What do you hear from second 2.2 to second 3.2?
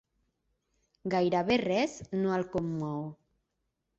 no el commou.